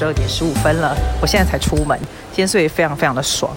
[0.00, 1.94] 十二点十五分了，我现在才出门，
[2.30, 3.52] 今天睡得非常非常的爽。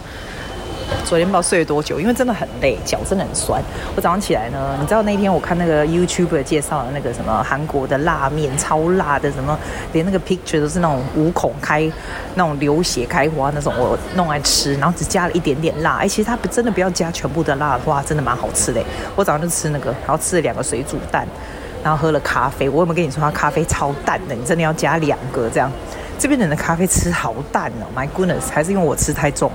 [1.05, 3.63] 昨天不知道睡了多久，因为真的很累，脚真的很酸。
[3.95, 9.57] 我早上起来呢，你知道那天我看那个 YouTube 介绍的那个什么韩国的辣面，超辣的，什么
[9.93, 11.89] 连那个 picture 都是那种五孔开，
[12.35, 15.99] 那种流血开花那种，我弄来吃，然后只加了一点点辣。
[15.99, 18.83] 哎，其实它不真的不要加全部的辣的话，真的蛮好吃的。
[19.15, 21.25] 我早上就吃那个，然后吃了两个水煮蛋，
[21.81, 22.67] 然后喝了咖啡。
[22.67, 24.35] 我有没有跟你说它咖啡超淡的？
[24.35, 25.71] 你真的要加两个这样。
[26.23, 29.51] 这边人的咖啡吃好淡哦，My goodness，还是因为我吃太重。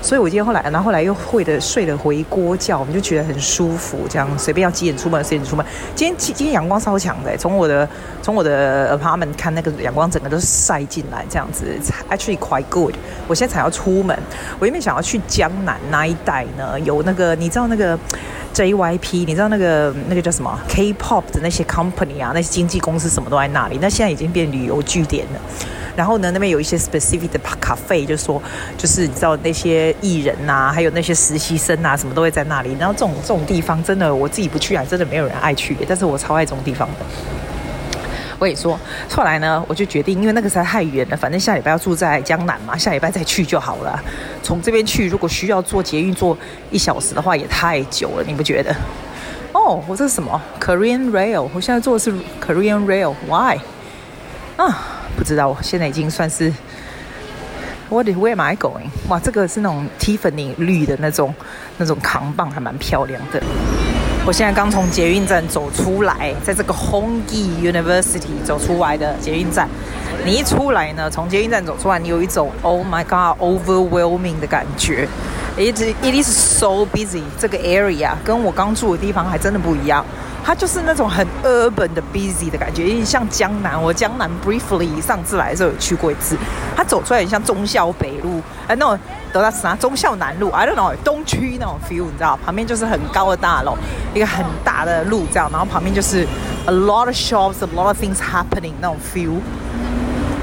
[0.00, 5.64] 所以我今天后来，然后后来又会的睡了回锅觉，我们就觉得很舒服，这样随便要几点出门几点出门。
[5.94, 7.86] 今天今天阳光超强的，从我的
[8.22, 11.66] 从我的 apartment 看那个阳光整个都晒进来，这样子
[12.08, 12.94] actually quite good。
[13.28, 14.18] 我现在才要出门，
[14.58, 17.98] 我原本想要去江南那一带呢，有那个你知道那个
[18.54, 25.40] JYP，你知道那个那个叫什么 K-pop 的那些 company 啊，那些经纪公司什么都在那里，那现在已经变旅游据点了。
[25.96, 28.42] 然后呢，那边有一些 specific 的咖啡，就是说，
[28.78, 32.76] 就是你知道那些艺人呐、还有那些实习生啊，什么都会在那里。
[32.78, 35.76] 然后这种这种地方，真的我自己不去啊，真的没有人爱去。
[35.88, 37.04] 但是我超爱这种地方的。
[38.38, 38.76] 我跟你说，
[39.08, 44.02] 后来呢，我就决定，因为那个实在太远了，反正下礼拜要住在江南嘛，下礼拜再去就好了。
[44.42, 46.36] 从这边去，如果需要坐捷运坐
[46.70, 48.74] 一小时的话，也太久了，你不觉得？
[49.52, 52.12] 哦，我这是什么？Korean Rail，我现在坐的是
[52.44, 53.60] Korean Rail，Why？
[54.56, 55.01] 啊。
[55.16, 56.52] 不知道，我现在已经算是
[57.88, 58.86] What is, where am I going？
[59.08, 61.34] 哇，这个是那种 Tiffany 绿的那种
[61.76, 63.42] 那种扛棒，还蛮漂亮的。
[64.24, 69.68] 我现在刚从捷运站走出来，在这个 Hongi University 走出来的捷运站。
[70.24, 75.08] 你一出来呢，从捷运站走出来，你有一种 Oh my God overwhelming 的感觉。
[75.58, 80.06] It it is so busy，这个 area 跟我刚住的地方还真的不一样。
[80.44, 86.36] 它就是那种很 urban 的 busy 的感觉，有点像江南，我江南 briefly 上次来的时候有去过一次，
[86.76, 88.98] 它走出来很像中孝北路，哎，那种
[89.32, 93.76] 德拉斯啊，忠孝南路，I don't know，东区那种 feel，你知道，旁边就是很高的大楼，
[94.12, 96.26] 一个很大的路这样，然后旁边就是
[96.66, 99.38] a lot of shops，a lot of things happening 那种 feel。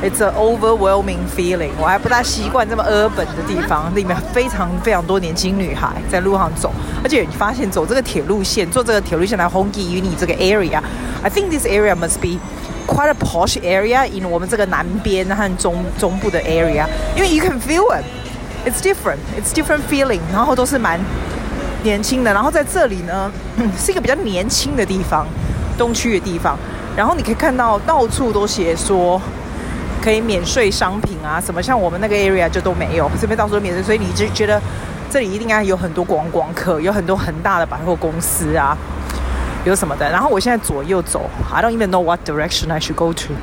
[0.02, 1.72] It's a overwhelming feeling。
[1.78, 6.72] 我还不大习惯这么 urban 的地方，里面非常非常多年轻女孩在路上走，
[7.04, 12.40] 而且你发现走这个铁路线，坐这个铁路线来 Hongi Uni 这个 area，I think this area must be
[12.88, 16.86] quite a posh area in 我们这个南边和中中部的 area，
[17.18, 20.98] 因为 you can feel it，it's different，it's different feeling，然后都是蛮
[21.84, 23.30] 年轻的，然后在这里呢，
[23.78, 25.28] 是一个比较年轻的地方，
[25.78, 26.58] 东区的地方，
[26.96, 29.22] 然后你可以看到到处都写说。
[30.02, 34.62] 可以免税商品啊，什么像我们那个 area 就都没有，这边到处都免税，所以你就觉得
[35.10, 38.78] 这里一定该有很多观光客，有很多很大的百货公司啊，
[39.66, 40.10] 有什么的。
[40.10, 43.34] 然后我现在左右走，I don't even know what direction I should go to，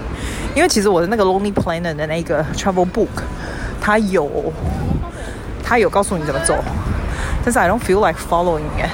[0.54, 3.22] 因为其实我的那个 Lonely Planet 的那个 travel book，
[3.80, 4.52] 它有
[5.62, 6.56] 它有告诉你怎么走，
[7.44, 8.90] 但是 I don't feel like following it。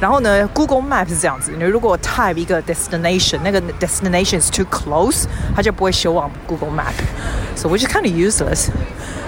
[0.00, 5.24] 然后呢，Google Map 是这样子，你如果 type 一个 destination，那个 destination is too close，
[5.54, 8.68] 它就不会 show on Google Map。So which is kind of useless。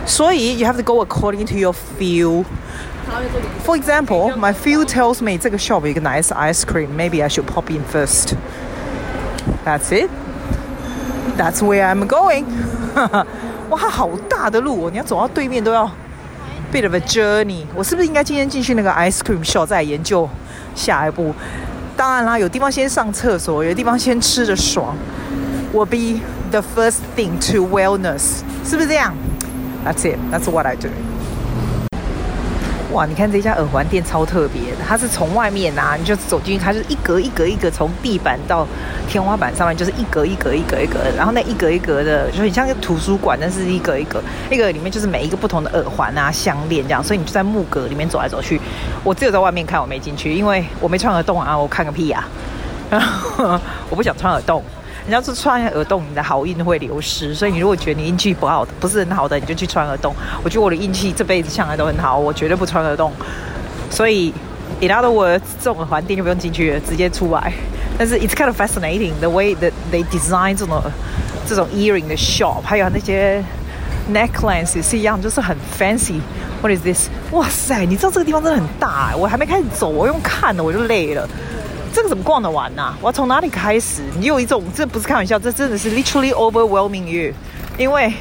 [0.07, 5.57] 所以 you have to go according to your feel。For example, my feel tells me 这个
[5.57, 8.35] shop 有一个 nice ice cream, maybe I should pop in first.
[9.65, 10.11] That's it.
[11.39, 12.45] That's where I'm going.
[13.71, 15.91] 哇，好大的路哦，你要走到对面都要
[16.73, 17.65] bit of a journey。
[17.75, 20.29] 我是不是应该今天进去那个 ice cream shop 再研究？
[20.76, 21.34] 下一步，
[21.96, 24.96] 当然啦，有地方先上厕所，有地方先吃着爽
[25.74, 26.20] ，will be
[26.52, 29.14] the first thing to wellness，是不是这样
[29.86, 30.18] ？That's it.
[30.32, 30.90] That's what I do.
[32.94, 38.68] 哇，你看这家耳环店超特别的，它是从外面啊，你就走进去，它是一格一格一格，从地板到
[39.10, 44.22] 天花板上面就是一格一格一格一格，然后那一格一格的就很像个图书馆，但是一格一格，
[44.52, 48.62] 一格里面就是每一个不同的耳环啊、项链这样，所以你就在木格里面走来走去。
[49.04, 52.24] 我只有在外面看，我没进去，因为我没穿耳洞啊，我看个屁呀、
[52.92, 53.00] 啊！
[53.00, 53.60] 然 后
[53.90, 54.64] 我不想穿耳洞。
[55.06, 60.16] 人家说穿耳洞，你的好运会流失，所以你如果觉得你运气不好，不是很好的，你就去穿耳洞。
[60.44, 63.12] 我觉得我的运气这辈子向来都很好，我绝对不穿耳洞。
[63.90, 64.34] 所以
[64.80, 67.52] ，in other words，这种环境就不用进去了，直接出来。
[67.98, 70.82] 但是，it's kind of fascinating the way that they design 这种
[71.46, 73.44] 这种 earring 的 shop，还有那些
[74.12, 76.22] necklace 也是一样，就是很 fancy。
[76.62, 77.10] What is this？
[77.32, 81.28] 哇塞，你知道这个地方真的很大，我还没开始走，我用看的我就累了。
[81.94, 82.92] 这个怎么逛得完呢？
[83.00, 84.02] 我要从哪里开始？
[84.20, 87.32] 你有一种，这不是开玩笑，这真的是 literally overwhelming you。
[87.78, 88.12] 因为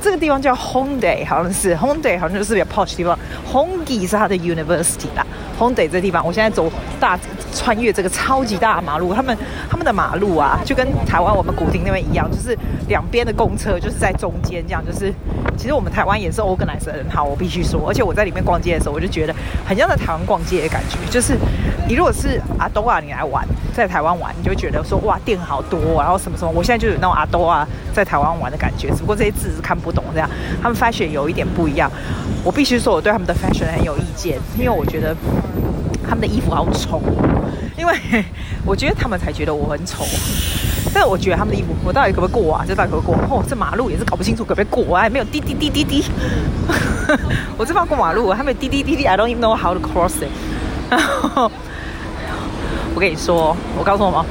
[0.00, 3.18] 这个地方叫 Hongdae，好像是 Hongdae，好像就是比较 posh 地方。
[3.50, 5.26] Honggi 是它的 university 啦。
[5.58, 6.70] Honda 这地方，我现在走
[7.00, 7.18] 大
[7.52, 9.36] 穿越这个超级大的马路，他们
[9.68, 12.56] 他们的马路啊，就跟台湾我们古亭那边一样，就是
[12.88, 15.12] 两边的公车就是在中间这样，就是
[15.56, 19.34] 其实我们台湾也是 organize 很好，我必须说，而且我在里面逛街的时候，我就觉得
[19.66, 21.36] 很像在台湾逛街的感觉，就是
[21.88, 23.44] 你如果是阿东啊，你来玩，
[23.78, 30.28] 在台湾玩，你就觉得说哇店好多，然后什么什么，我现在就有那种阿兜啊在台湾玩的感觉，只不过这些字是看不懂这样，
[30.62, 31.90] 他们 fashion 有一点不一样，
[32.44, 35.16] 我必须说我对他们的 fashion 很有意见，因为我觉得。
[36.10, 37.02] 他们的衣服好丑，
[37.76, 37.94] 因为
[38.64, 40.06] 我觉得他们才觉得我很丑。
[40.94, 42.64] 但我觉得他们的衣服，我到底可不可以过啊？
[42.66, 43.36] 这到底可不可以过？
[43.36, 45.02] 哦，这马路也是搞不清楚可不可以过啊？
[45.02, 46.02] 还没有滴滴滴滴滴。
[47.58, 49.04] 我这边过马路，还没有滴滴滴滴。
[49.04, 50.30] I don't even know how to cross it。
[50.88, 51.52] 然后
[52.98, 54.26] 我跟你说，我告诉我吗？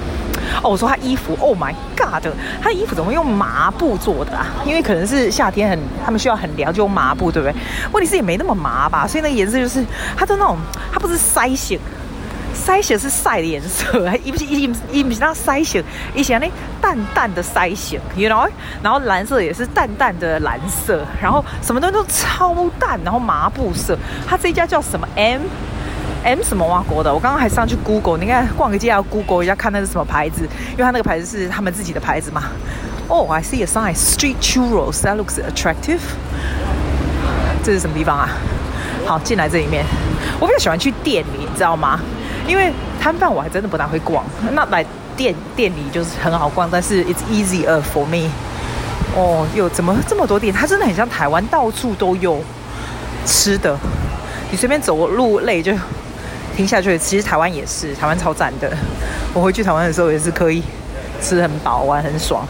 [0.62, 2.22] 哦，我说他衣服，Oh my God，
[2.62, 4.46] 他的衣服怎么用麻布做的啊？
[4.66, 7.56] 因为可能是夏天很，他们需要很凉，就用麻布，对不对？
[7.94, 9.86] 问题是也没那么麻吧，所以那个颜色就是
[10.18, 10.58] 它的那种，
[10.92, 11.80] 它不是筛型，
[12.54, 15.82] 筛型是晒的颜色， 一不是一一不是那腮型，
[16.14, 18.50] 以前那淡淡的筛型，you know？
[18.84, 23.98] 然后蓝色也是淡淡的蓝色，然后什么东西都超淡，然后麻布色，
[24.28, 25.44] 它这一家叫什么 M？
[26.24, 27.14] M 什么哇国的？
[27.14, 30.42] 我刚刚还上去 Google，你看逛个街要 Google 一下，看那是什么牌子，
[30.72, 32.44] 因为它那个牌子是他们自己的牌子嘛。
[33.08, 35.02] Oh, I see a sign, Street Churros.
[35.04, 36.00] That looks attractive.
[37.64, 38.30] 这是什么地方啊？
[39.06, 39.86] 好，进来这里面。
[40.40, 42.00] 我比较喜欢去店里，你知道吗？
[42.46, 44.26] 因为摊贩我还真的不大会逛。
[44.52, 44.86] 那来
[45.16, 48.30] 店店里就是很好逛，但是 it's easier for me。
[49.16, 50.54] 哦，有，怎么这么多店？
[50.54, 52.42] 它真的很像台湾，到处都有
[53.26, 53.78] 吃的。
[54.52, 55.74] 你随便走路累就。
[56.58, 58.68] 听下去，其实台湾也是，台湾超赞的。
[59.32, 60.64] 我回去台湾的时候也是可以
[61.22, 62.44] 吃很饱，玩很爽。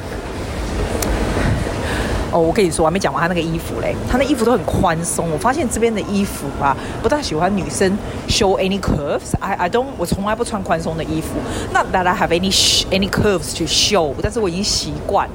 [2.32, 5.30] 哦，我跟你说，我还没讲完他那个衣服嘞，他那衣服都很宽松。
[5.30, 6.74] 我发现这边的衣服啊，
[7.04, 7.98] 不大喜欢女生
[8.30, 9.36] show any curves。
[9.42, 11.36] I I don't，我从来不穿宽松的衣服。
[11.74, 12.50] Not that I have any
[12.90, 15.34] any curves to show，但是我已经习惯了。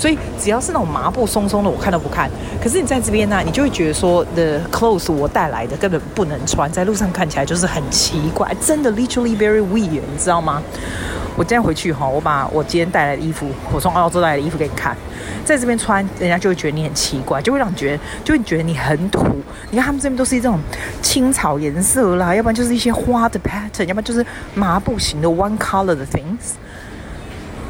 [0.00, 2.30] 所以只要是那种麻布松松的，我看都不看。
[2.58, 10.62] 可是你在这边呢、你就会觉得说，the clothes 我带来的根本不能穿，在路上看起来就是很奇怪，真的 literally very weird，你知道吗？
[11.36, 14.96] 我今天回去哈，我把我今天带来的衣服，我从澳洲带来的衣服给你看，
[15.44, 19.22] 在这边穿，人家就会觉得你很奇怪，就会让你觉得，就会觉得你很土。
[19.70, 20.58] 你看他们这边都是一种
[21.02, 24.24] 青草颜色啦，要不然就是一些花的 pattern，要不然就是
[24.54, 26.56] 麻布型的 one color 的 things。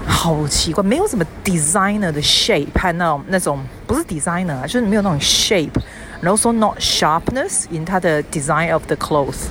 [0.09, 8.95] 好奇怪，没有什么 designer 的 shape，和那种那种不是 designer 啊，就是没有那种 shape，and also not sharpness in 它的 design of the
[8.95, 9.47] clothes，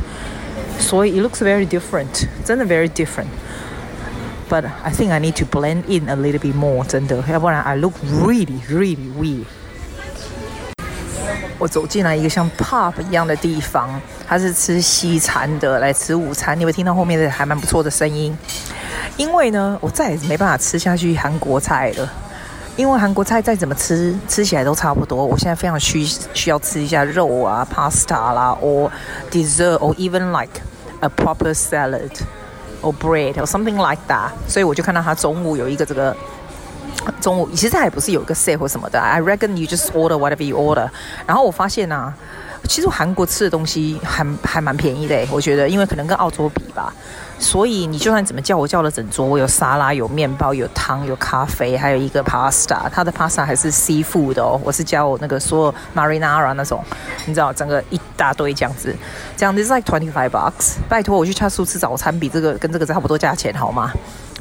[0.79, 6.17] 所以 it looks very different，真的 very different。But I think I need to blend in a
[6.17, 9.45] little bit more，真的，要不然 I look really really weird。
[11.59, 13.89] 我走进来一个像 pub 一样的地方，
[14.29, 18.37] 它是吃西餐的，来吃午餐，你会听到后面的还蛮不错的声音。
[19.20, 22.10] 因为呢，我再也没办法吃下去韩国菜了。
[22.78, 25.26] 因为韩国菜再怎么吃，吃起来都差不多。
[25.26, 28.90] 我现在非常需需要吃一下肉啊，pasta 啦，or
[29.30, 30.62] dessert，or even like
[31.02, 32.10] a proper salad
[32.82, 34.30] or bread or something like that。
[34.48, 36.16] 所以我就看到他中午有一个这个
[37.22, 39.00] 中午，其实他也不是有个 set 或什么的。
[39.00, 40.90] I reckon you just order whatever you order。
[41.26, 42.14] 然后我发现啊。
[42.68, 46.94] 其实韩国吃的东西还还蛮便宜的，我觉得，因为可能跟澳洲比吧，
[47.40, 56.84] 所以你就算怎么叫，我叫了整桌，我有沙拉、有面包、有汤、有咖啡，还有一个 pasta，它的 pasta 还是 seafood 的哦，我是叫我那个说 marinara 那种，
[57.26, 58.94] 你知道，整个一大堆这样子，
[59.38, 63.92] 这样 this like twenty five bucks，拜托我去恰素吃早餐，比这个跟这个差不多价钱好吗？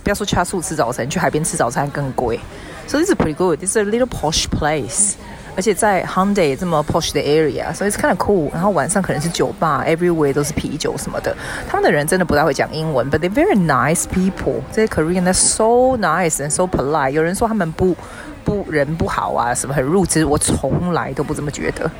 [0.02, 2.38] 不要说恰素吃早餐，去海边吃早餐更贵
[2.86, 5.14] ，so this is pretty good，this is a little posh place。
[5.56, 8.48] 而且在 Hongdae 这么 posh 的 area，所以是 kind of cool。
[8.52, 11.36] 然后晚上可能是酒吧，everywhere 都是啤酒什么的。
[11.68, 14.62] 他们的人真的不太会讲英文，but they're very nice people。
[14.72, 17.10] 这些 Korean they're so nice and so polite。
[17.10, 17.96] 有人说他们不
[18.44, 21.90] 不人不好啊，什么很 rude，其实我从来都不这么觉得。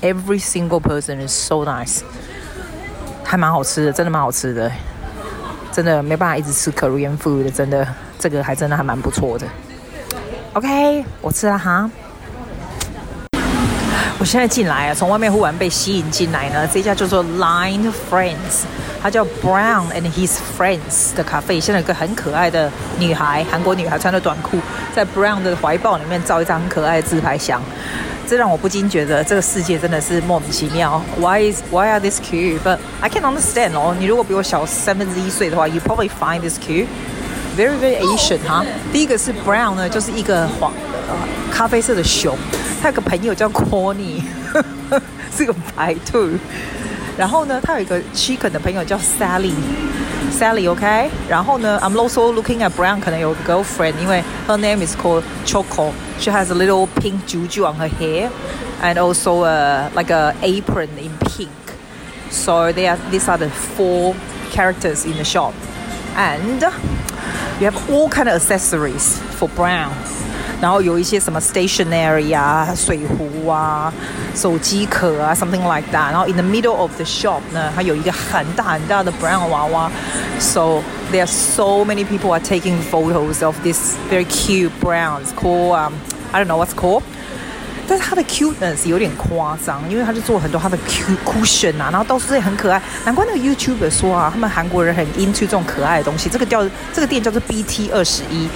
[0.00, 2.02] Every single person is so nice，
[3.24, 4.70] 还蛮好吃的，真的蛮好吃的。
[5.74, 7.84] 真的没办法一直吃 Korean food，真的
[8.16, 9.44] 这个还真的还蛮不错的。
[10.52, 11.90] OK，我吃了哈。
[14.20, 16.66] 我现在进来啊，从外面忽然被吸引进来呢。
[16.72, 18.62] 这家叫做 Line Friends，
[19.02, 21.58] 它叫 Brown and His Friends 的咖啡。
[21.58, 24.58] 现在有个很可爱的女孩，韩国女孩穿着短裤，
[24.94, 27.60] 在 Brown 的怀抱里面照一张很可爱的自拍相。
[28.26, 31.00] 这让我不禁觉得这个世界真的是莫名其妙。
[31.18, 32.60] Why is Why are this cute?
[32.64, 33.94] But I can't understand 哦。
[33.98, 36.86] 你如果比我小三分之一岁的话，You probably find this cute.
[37.56, 38.64] Very very Asian 哈。
[38.92, 40.72] 第一个是 Brown 呢，就是一个黄
[41.08, 41.16] 呃
[41.52, 42.36] 咖啡色的熊。
[42.82, 44.22] 他有个朋友叫 Corny，
[45.36, 46.30] 是个白兔。
[47.16, 49.52] 然后呢，他有一个 chicken 的朋友叫 Sally。
[50.33, 51.09] Sally, okay?
[51.27, 57.25] 然后呢，I'm also looking at Brown，可能有个 girlfriend，因为 her name is called Choco。She has a little pink
[57.27, 63.37] juju on her hair，and also a like a apron in pink。So they are these are
[63.37, 64.15] the four
[64.51, 65.53] characters in the shop,
[66.15, 66.61] and
[67.59, 69.93] you have all kind of accessories for Brown。
[70.63, 73.93] 然后有一些什么 stationery 啊、水壶啊、
[74.35, 76.11] 手机壳啊，something like that。
[76.11, 79.91] 然后 in the middle of the shop 呢，它有一个很大很大的 Brown 娃娃。
[80.39, 80.81] So
[81.11, 85.21] there are so many people are taking photos of this very cute Brown.
[85.23, 85.93] It's called um,
[86.31, 87.03] I don't know what's called.
[87.86, 90.78] 但是它的 cuteness 有点夸张，因为他就做很多他的
[91.24, 92.80] cushion 啊，然后到处也很可爱。
[93.04, 96.30] 难怪那个 YouTuber 说啊，他们韩国人很 into 这种可爱的东西。
[96.30, 98.48] 这个叫这个店叫做 BT 二十一。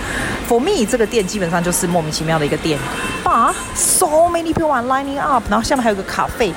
[0.49, 2.79] For me，这个店基本上就是莫名其妙的一个店。
[3.25, 6.55] 啊，so many people are lining up，然后下面还有个咖啡。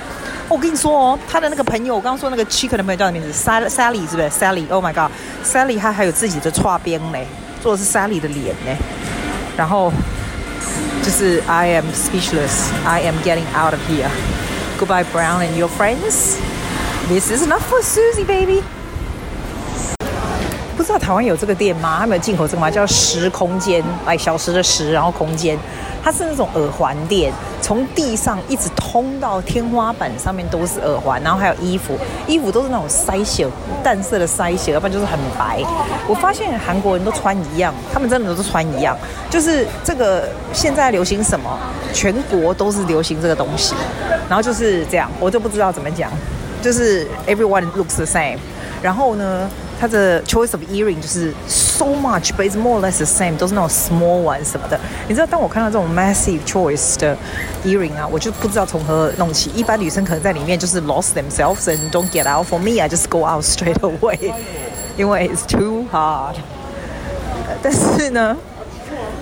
[0.47, 7.27] 我跟你说哦，他的那个朋友，我刚刚说那个 chicken 的朋友叫什么名字 Sally，Sally 是不是？Sally，Oh my God，Sally 他还有自己的剉边嘞，
[7.61, 8.77] 做的是 Sally 的脸呢。
[9.57, 9.91] 然后。
[11.03, 12.71] 就是 uh, I am speechless.
[12.85, 14.09] I am getting out of here.
[14.77, 16.39] Goodbye, Brown and your friends.
[17.07, 18.63] This is enough for Susie, baby.
[20.81, 21.97] 不知道台湾有这个店吗？
[21.99, 22.71] 他们有进口这个吗？
[22.71, 25.55] 叫十空间，哎小时的十，然后空间。
[26.03, 31.95] 它是那种耳环店，从地上一直通到天花板上面都是耳环，然后还有衣服，
[32.25, 33.47] 衣服都是那种筛血
[33.83, 35.63] 淡色的筛血，要不然就是很白。
[36.07, 38.97] 我发现韩国人都穿一样，他们真的都是穿一样，
[39.29, 41.59] 就是这个现在流行什么，
[41.93, 43.75] 全国都是流行这个东西，
[44.27, 46.09] 然后就是这样，我就不知道怎么讲，
[46.59, 48.39] 就是 everyone looks the same，
[48.81, 49.47] 然后呢，
[49.81, 54.79] 它的 choice of earring 就是 so much，but it's more or less the same，都是那种 small one 什么的。
[55.07, 57.17] 你知道，当我看到这种 massive choice 的
[57.65, 59.49] earring 啊，我就不知道从何弄起。
[59.55, 62.45] 一般女生可能在里面就是 lost themselves and don't get out。
[62.47, 64.31] For me，I just go out straight away，
[64.97, 66.35] 因为 it's too hard。
[67.63, 68.37] 但是呢，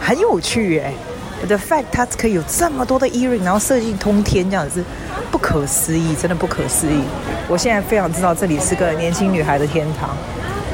[0.02, 0.94] 很有趣耶。
[1.48, 4.84] The fact 它可以有这么多的 earring，然后设计通天这样子，
[5.32, 7.04] 不可思议，真的不可思议。
[7.48, 10.10] 我现在非常知道这里是个年轻女孩的天堂。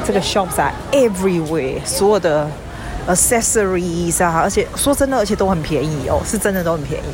[0.06, 2.48] 这个 shops 啊，everywhere，所有的
[3.08, 7.06] accessories 啊，而且说真的，而且都很便宜哦，是真的都很便宜。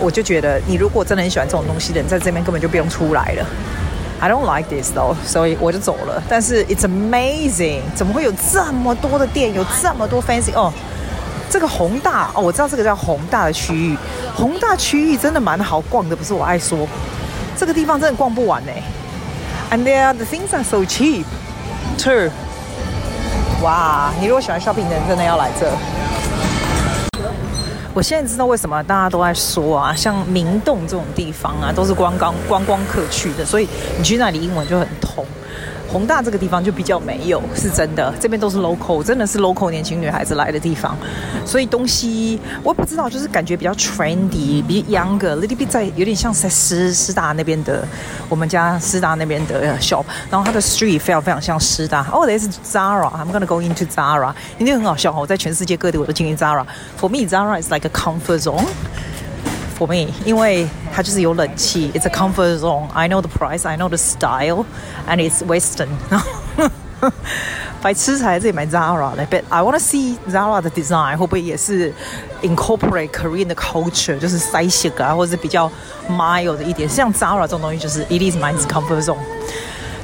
[0.00, 3.46] 我就觉得，你如果真的很喜欢这种东西的人，在这边根本就不用出来了。
[4.20, 6.22] I don't like this though，所以我就走了。
[6.28, 10.72] 但是 it's amazing，怎么会有这么多的店，有这么多 fancy 哦？
[11.50, 13.98] 这个宏大哦，我知道这个叫宏大的区域，
[14.34, 16.88] 宏大区域真的蛮好逛的，不是我爱说，
[17.54, 18.72] 这个地方真的逛不完呢。
[19.74, 21.24] And there, the things are so cheap,
[21.98, 22.30] too.
[23.60, 25.68] 哇，你如果喜欢 shopping 的人，真的要来这。
[27.92, 35.26] 我现在知道为什么大家都在说啊，像明洞这种地方啊，都是观光观光客去的，所以你去那里英文就很通。
[35.94, 40.96] 宏大这个地方就比较没有，是真的，这边都是 local，真的是 local 年轻女孩子来的地方，
[41.46, 47.86] 所以东西我不知道，就是感觉比较 trendy，比较 younger，little bit 在有点像在师师大那边的，
[48.28, 52.04] 我们家师大那边的 shop，然后它的 street 非常非常像师大。
[52.10, 58.64] 哦，这是 Zara，I'm gonna go into Zara，因为很好笑哦，我在全世界各地我都经历 Zara，for me，Zara is like a comfort zone。
[59.77, 62.87] For me，因为它就是有冷气，It's a comfort zone.
[62.93, 64.65] I know the price, I know the style,
[65.07, 65.87] and it's Western.
[67.81, 71.93] 白痴才这里买 Zara 的，But I want to see Zara 的 design 会不会也是
[72.41, 75.71] incorporate Korean 的 culture，就是塞西啊，或者是比较
[76.09, 76.89] mild 的一点。
[76.89, 79.15] 像 Zara 这种东西，就是 It is my comfort zone。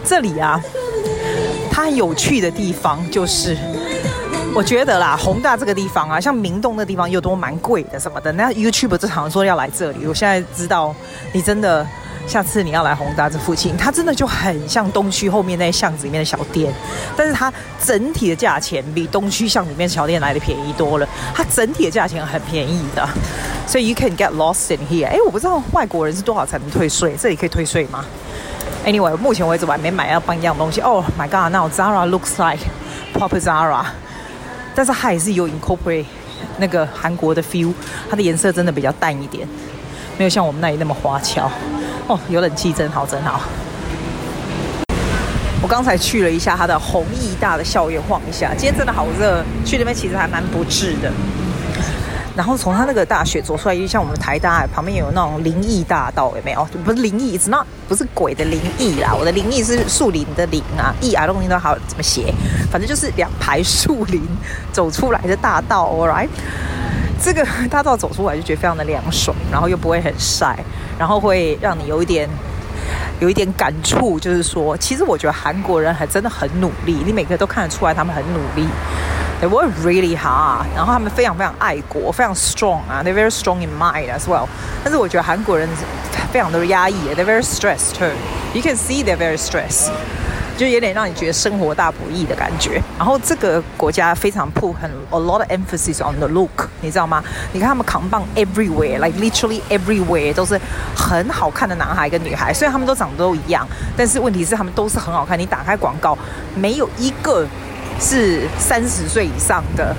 [0.05, 0.61] 这里啊，
[1.69, 3.57] 它有趣的地方就是。
[4.52, 8.32] 我觉得啦，宏大这个地方啊，像明洞那地方又都蛮贵的什么的。
[8.32, 10.94] 那 YouTube 这常说要来这里，我现在知道
[11.32, 11.86] 你真的
[12.26, 16.72] 下次你要来宏大这附近，它真的就很像东区后面那巷子里面的小店，
[17.16, 17.50] 但是它
[17.82, 21.08] 整体的价钱比东区巷里面小店来的便宜多了。
[21.32, 23.08] 它整体的价钱很便宜的，
[23.66, 25.06] 所以 you can get lost in here。
[25.06, 28.04] 哎，我不知道外国人是多少才能退税，这里可以退税吗
[28.84, 30.80] ？Anyway，目前为止我还没买要半样东西。
[30.80, 32.64] Oh my god，now Zara looks like
[33.14, 33.86] proper Zara。
[34.74, 36.04] 但是它也是有 incorporate
[36.58, 37.72] 那个韩国的 feel，
[38.08, 39.46] 它的颜色真的比较淡一点，
[40.16, 41.50] 没有像我们那里那么花俏。
[42.06, 43.42] 哦，有冷气真好，真好。
[45.62, 51.12] 我刚才去了一下它的弘毅大的校园晃一下，今天真的好热，去那边其实还蛮不治的。
[52.36, 56.64] 然后从他那个大学走出来，就像我们台大旁边有那种灵异大道，有没有？
[56.84, 62.32] 不是灵异，It's not 不是鬼的灵异啦，我的灵异是树林的林啊，异啊，东西都好怎么写？
[62.70, 64.22] 反正就是两排树林
[64.72, 66.28] 走出来的大道，All right？
[67.22, 70.56] 这个大道走出来就觉得非常的凉爽，然后又不会很晒，
[70.98, 72.28] 然后会让你有一点
[73.18, 78.66] 有一点感触，就是说，其实我觉得韩国人还真的很努力，你每个都看得出来他们很努力。
[79.40, 84.46] They work really hard，然后他们非常非常爱国，非常 strong 啊 They very strong in mind as well。
[84.84, 85.66] 但是我觉得韩国人
[86.30, 88.10] 非常的压抑 they very stressed too。
[88.52, 89.88] You can see they're very stressed，
[90.58, 92.82] 就有点让你觉得生活大不易的感觉。
[92.98, 97.24] 然后这个国家非常 put 很 a lot of emphasis on the look，你知道吗？
[97.54, 100.60] 你看他们扛棒 everywhere，like literally everywhere 都是
[100.94, 103.66] 很好看的男孩跟女孩，虽然他们都长得都一样，
[103.96, 105.38] 但是问题是他们都是很好看。
[105.38, 106.18] 你打开广告，
[106.54, 107.46] 没有一个。
[108.00, 109.94] 是三十岁以上的，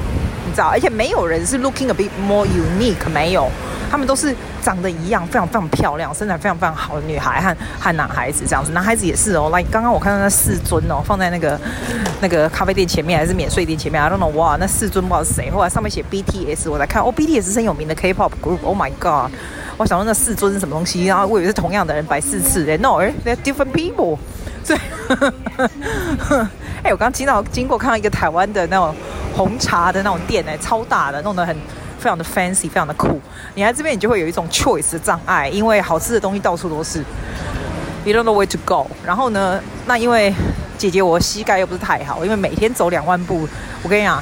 [0.45, 3.47] 你知道，而且没有人是 looking a bit more unique，没有，
[3.91, 9.49] 他们都是长得一样，非常非常漂亮，身材非常非常好的女孩和和男孩子这样子，男孩子也是哦。
[9.51, 11.59] 来，刚刚我看到那四尊哦，放在那个
[12.19, 15.51] 那个咖啡店前面还是免税店前面，I don't know，哇，那四尊不知道是谁。
[15.51, 19.31] 后来上面写 BTS，我在看，哦，BTS 是很有名的 K-pop group，Oh my god，
[19.77, 24.17] 我想说那四尊是什么东西，然后我以为是同样的人摆四次诶，No，they're different people，
[24.65, 24.77] 对。
[26.83, 28.95] 哎、欸，我刚经到经过看到一个台湾的那种
[29.35, 31.55] 红茶的那种店，哎，超大的，弄得很
[31.99, 33.21] 非常的 fancy，非常的酷。
[33.53, 37.05] 你来这边，你就会有一种 choice 的障碍，因为好吃的东西到处都是
[38.03, 38.89] ，you don't know where to go。
[39.05, 40.33] 然后呢，那因为
[40.75, 43.47] 姐姐我膝盖又不是太好，因为每天走两万步，
[43.83, 44.19] 我跟你讲，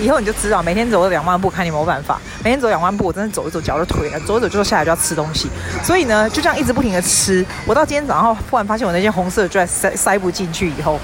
[0.00, 2.20] 以后你就知道，每天走两万步，看你有没有办法。
[2.42, 5.48] 每天走两万步，我真的走一走脚就腿了，走一走就下来就要吃东西。
[5.84, 7.46] 所以呢，就这样一直不停的吃。
[7.64, 10.98] 我到今天早上忽然发现我那件红色的 dress 塞塞不进去以后。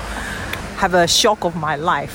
[0.78, 2.10] Have a shock of my life,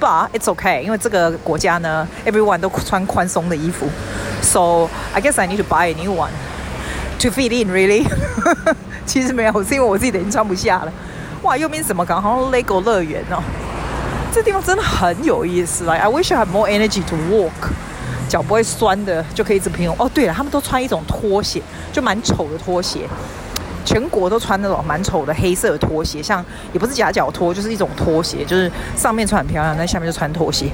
[0.00, 3.86] but it's okay，因为这个国家呢，everyone 都穿宽松的衣服
[4.40, 6.30] ，so I guess I need to buy a new one
[7.20, 7.70] to fit in.
[7.70, 8.06] Really，
[9.04, 10.92] 其实没有，是因为我自己已经穿不下了。
[11.42, 12.22] 哇，右边什么港？
[12.22, 13.42] 好像 Lego 乐园哦。
[14.32, 15.86] 这地方真的很有意思。
[15.86, 17.70] 啊！I wish I had more energy to walk，
[18.30, 20.06] 脚不会酸的就可以一直平衡。
[20.06, 23.06] 哦，对了，他们都穿一种拖鞋，就蛮丑的拖鞋。
[23.86, 26.44] 全国都穿那种蛮丑的黑色拖鞋，像
[26.74, 30.66] 也不是夹脚拖，就是一种拖鞋，就是上面穿很漂亮，但下面就穿拖鞋，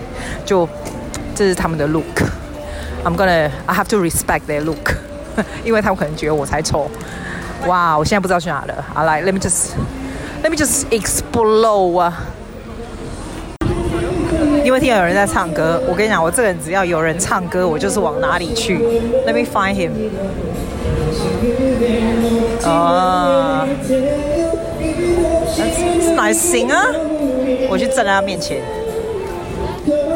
[0.45, 0.67] 就
[1.35, 2.23] 这是他们的 look。
[3.05, 4.95] I'm gonna, I have to respect their look，
[5.65, 6.89] 因为他们可能觉得我才丑。
[7.67, 8.85] 哇，我现在不知道去哪了。
[8.95, 9.73] 好，来，let me just,
[10.43, 12.15] let me just explore 啊。
[14.65, 18.79] 因为听到有人在唱歌，我跟你讲，我这个人只要有人唱歌，我就是往哪里去。
[19.27, 19.91] Let me find him。
[22.65, 23.67] 啊，
[26.01, 26.87] 是哪行啊？
[27.69, 28.61] 我去站在他面前。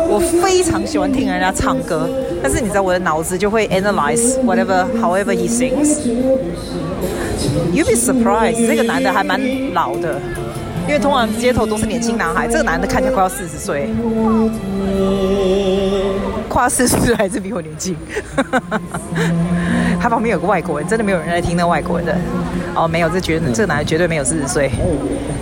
[0.08, 2.08] 我非常喜欢听人家唱歌，
[2.42, 5.98] 但是你知道我的脑子就会 analyze whatever however he sings。
[7.72, 9.40] You be surprised，这个男的还蛮
[9.74, 10.20] 老的，
[10.86, 13.88] 因为通常街头都是年轻男孩，这个男的看起来快要四十岁。
[16.48, 17.96] 跨四十岁还是比我年轻，
[20.00, 22.16] 他旁边有个外国人，真的没有人在听那外国人的。
[22.74, 24.70] 哦，没有，这绝这个男的绝对没有四十岁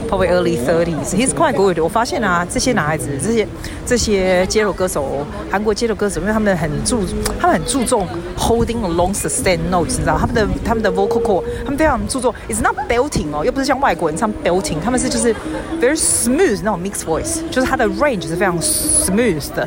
[0.09, 1.13] ，probably early thirties。
[1.13, 1.81] He's quite good。
[1.81, 3.49] 我发现啊，这些男孩子，这些
[3.85, 7.01] 这些街头歌手，韩国街头歌手，因为他们很注，
[7.41, 8.07] 他们很注重
[8.39, 15.35] holding long sustained notes，你知道，他们的他们的 vocal cord，他们非常注重，it's not belting 哦，又不是像外国人唱 belting，他们是就是
[15.81, 19.67] very smooth 那种 mixed voice，就是他的 range 是非常 smooth 的。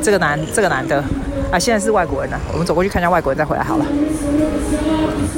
[0.00, 1.02] 这个男，这个男的
[1.50, 2.40] 啊，现在是外国人了。
[2.52, 3.84] 我们走过去看一下外国人，再回来好了。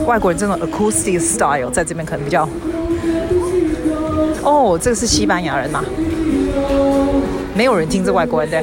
[0.06, 2.46] 外国人这种 acoustic style 在这边可能比较……
[4.42, 5.82] 哦，这个是西班牙人嘛？
[7.54, 8.60] 没有人听这外国人的。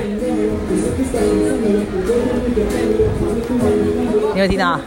[4.34, 4.80] 你有听到？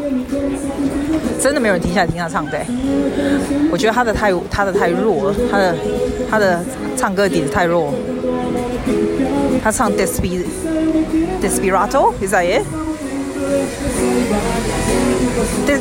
[1.40, 2.58] 真的没有人停下来听他唱的。
[3.72, 5.74] 我觉得他的太他的太弱了，他的
[6.30, 6.64] 他的
[6.96, 7.92] 唱歌底子太弱。
[9.62, 10.44] 他唱 Despi
[11.40, 12.66] Desperado is that it?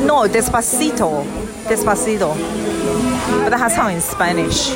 [0.06, 1.24] No Despacito
[1.68, 2.32] Despacito，
[3.50, 4.72] 但他唱 in Spanish。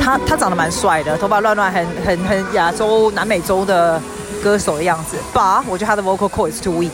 [0.00, 4.00] 他他长得蛮帅的，头发乱乱，很很很亚洲南美洲的
[4.42, 5.16] 歌手的样子。
[5.32, 6.90] 八我觉得他的 vocal cord is too weak。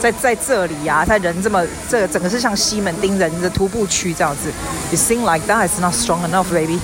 [0.00, 4.50] 在在这里呀、啊，在人这么这个整个是像西门町人的徒步区这样子。
[4.90, 6.78] You sing like that is not strong enough, baby.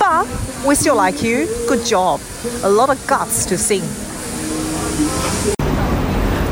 [0.00, 0.26] But
[0.66, 1.46] we still like you.
[1.68, 2.20] Good job.
[2.64, 3.82] A lot of guts to sing.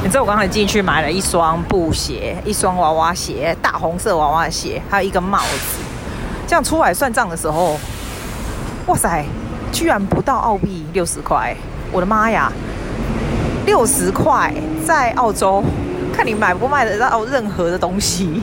[0.02, 5.80] 你知道我刚才进去买了一双布鞋，一双娃娃鞋，大红色娃娃鞋，还有一个帽子。
[6.46, 7.78] 这样出来算账的时候，
[8.86, 9.24] 哇塞，
[9.72, 11.56] 居然不到澳币六十块！
[11.90, 12.52] 我的妈呀，
[13.64, 14.52] 六十块
[14.86, 15.64] 在澳洲，
[16.14, 18.42] 看你买不卖得到任何的东西。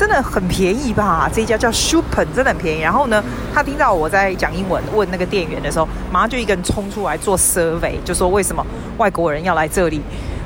[0.00, 1.28] 真的很便宜吧？
[1.30, 2.80] 这家叫 Super，真的很便宜。
[2.80, 8.64] 然后呢，他听到我在讲英文，问那个店员的时候，马上就一个人冲出来做 survey，就说为什么
[8.96, 10.00] 外国人要来这里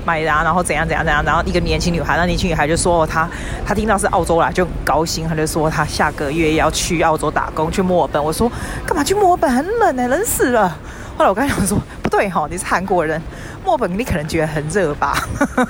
[0.04, 3.28] 买啊，然后怎样怎样怎样，然后一个年轻女孩，那年轻女孩就说她
[3.64, 8.20] 她听到是澳洲来就很高兴，她就说她下个月要去澳洲打工，去墨尔本。
[8.20, 8.50] 我说
[8.84, 9.48] 干嘛去墨尔本？
[9.48, 10.76] 很冷哎、冷死了。
[11.16, 13.22] 后来我跟她讲说不对哈，你是韩国人，
[13.64, 15.16] 墨尔本你可能觉得很热吧，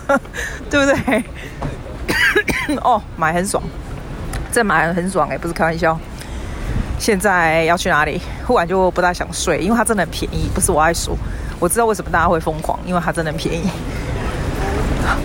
[0.71, 1.23] 对不对？
[2.83, 3.63] 哦，买很爽，
[4.53, 5.99] 这买很爽哎、不是开玩笑。
[6.99, 8.21] 现在要去哪里？
[8.47, 10.49] 忽然就不大想睡，因为它真的很便宜。
[10.55, 11.17] 不是我爱说，
[11.59, 13.69] 我知道为什么大家会疯狂，因为它真的很便宜。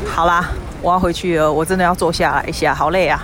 [0.06, 0.50] 好啦，
[0.82, 3.22] 我要回去了，我真的要坐下来一下，好累啊，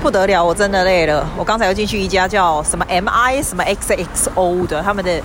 [0.00, 1.26] 不得了，我真的累了。
[1.36, 5.20] 我刚才又进去一家叫什么 M I 什么 X X O 的，他们的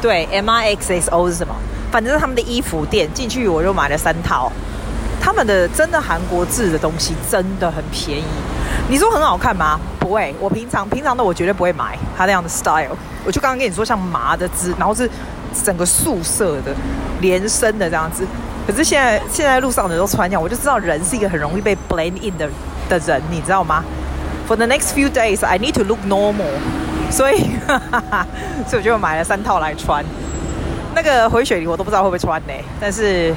[0.00, 1.54] 对 M I X X O 是什么？
[1.90, 3.12] 反正是他们的衣服店。
[3.12, 4.52] 进去我就买了三套，
[5.26, 8.24] 他们的真的韩国制的东西真的很便宜。
[8.88, 9.80] 你说很好看吗？
[9.98, 12.96] 不会，我平常平常的我绝对不会买他那样的 style。
[13.24, 15.10] 我就刚刚跟你说像麻的织，然后是
[15.64, 16.72] 整个素色的
[17.20, 18.24] 连身的这样子。
[18.68, 22.48] 可是现在现在路上的人都穿这样，我就知道人是一个很容易被 blend in 的
[22.88, 23.82] 的人，你知道吗
[24.48, 26.54] ？For the next few days, I need to look normal。
[27.10, 28.26] 所以哈哈哈，
[28.70, 30.04] 所以我就买了三套来穿。
[30.94, 32.52] 那个回雪梨我都不知道会不会穿呢。
[32.80, 33.34] 但是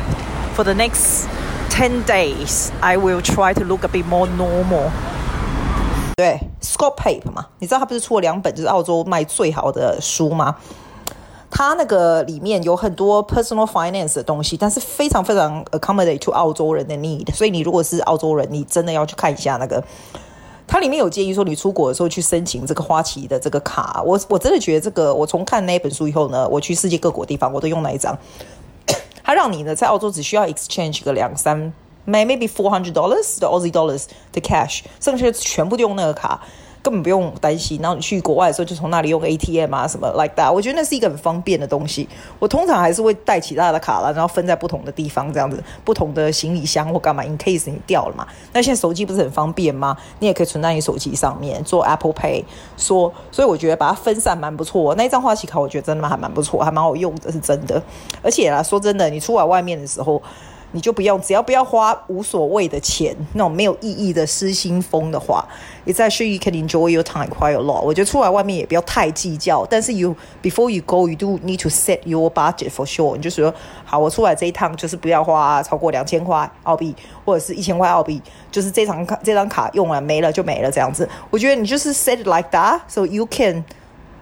[0.56, 1.26] for the next
[1.70, 4.90] ten days, I will try to look a bit more normal。
[6.18, 10.58] 对，Scott Pape 嘛，你知道他不是出了两本就是澳洲卖最好的书吗？
[11.50, 17.34] 他那个里面有很多 personal finance 的东西，但是非常非常 accommodate to 澳洲人的 need。
[17.34, 19.84] 所以你如果是澳洲人，你真的要去看一下那个。
[20.68, 24.04] 它里面有建议说，你出国的时候去申请这个花旗的这个卡。
[24.06, 28.16] 我我真的觉得这个，我从看那本书以后呢，我去世界各国地方我都用那一张。
[29.30, 31.72] 他让你呢在澳洲只需要 exchange 个两三。
[32.08, 36.42] maybe four hundred dollars the Aussie dollars the cash，剩下的全部都用那个卡，
[36.90, 37.80] 根本不用担心。
[37.84, 40.52] 然后你去国外的时候，就从那里用 ATM 啊什么 like that。
[40.52, 42.10] 我觉得那是一个很方便的东西。
[42.40, 48.26] 我通常还是会带其他的卡了，然后分在不同的地方，这样子不同的行李箱或干嘛，in case 你掉了嘛。
[48.52, 49.96] 那现在手机不是很方便吗？
[50.18, 52.44] 你也可以存在你手机上面做 Apple Pay，
[52.76, 54.96] 说，所以我觉得把它分散蛮不错。
[54.96, 57.80] 那一张花旗卡，我觉得真的还蛮不错，还蛮好用的，是真的。
[58.24, 60.20] 而且啦，说真的，你出来外面的时候。
[60.72, 65.44] 你就不用，只要不要花无所谓的钱，那种没有意义的失心疯的话
[65.86, 67.82] ，It's actually you can enjoy your time quite a lot。
[67.82, 73.16] 我觉得出来外面也不要太计较，但是 you before you go you do need to set your budget for sure。
[73.16, 73.52] 你就说
[73.84, 81.10] 好，我出来这一趟就是不要花超过两千块澳币，或者是一千块澳币，就是这张卡这张卡用了没了就没了这样子。
[81.32, 83.64] 我觉得你就是 set it like that，so you can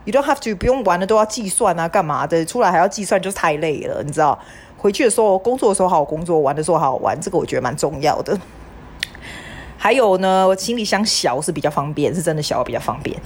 [0.05, 2.45] you don't have to 不用玩的都要计算啊，干嘛的？
[2.45, 4.39] 出来还要计算就是太累了，你知道。
[4.77, 8.37] 回去的时候，工作的时候好好工作，玩的时候好好玩，这个我觉得蛮重要的。
[9.77, 13.19] 还有呢，行李箱小是比较方便，是真的小比较方便。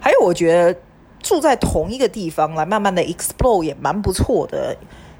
[0.00, 0.78] 还有，我觉得
[1.22, 4.76] 住在同一个地方来慢慢的 explore 也蛮不错的。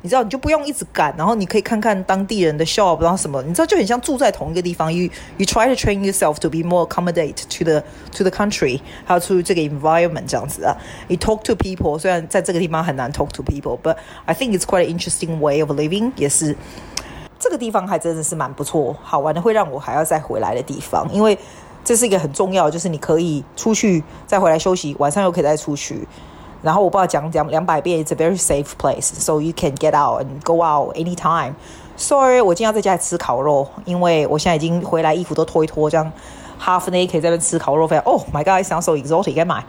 [0.09, 4.91] 你知道，你就不用一直赶，然后你可以看看当地人的 shop，然后什么，你知道就很像住在同一个地方。
[4.91, 7.83] You you try to train yourself to be more accommodate to the
[8.17, 10.75] to the country，还有 to 这个 environment 这样子啊。
[11.09, 16.13] You talk to people，虽然在这个地方很难 talk to people，but I think it's quite an interesting way of living。
[16.17, 16.57] 也是
[17.39, 21.39] 这个地方还真的是蛮不错，好玩的，会让我还要再回来的地方，因为
[21.85, 26.09] 这是一个很重要，就是你可以出去再回来休息，晚上又可以再出去。
[26.62, 31.56] 然后我不知道讲讲两百遍，It's a very safe place, so you can get out and go out anytime.
[31.98, 36.12] Sorry，我今天要在家里吃烤肉，因为我现在已经回来，衣服都脱一脱，这样
[36.60, 39.64] half naked 在那边吃烤肉，非常 Oh my God，I sound so exotic，该买，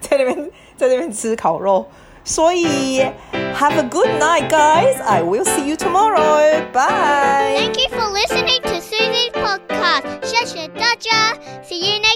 [0.00, 1.86] 在那边在那边吃烤肉。
[2.24, 3.00] 所以
[3.54, 5.00] Have a good night, guys.
[5.00, 6.60] I will see you tomorrow.
[6.72, 7.54] Bye.
[7.56, 10.02] Thank you for listening to Susie's podcast.
[10.24, 12.09] 谢谢大家，See you next.